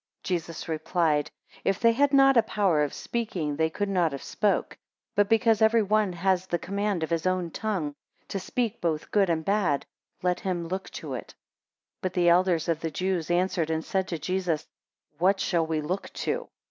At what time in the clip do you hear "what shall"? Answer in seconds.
15.19-15.67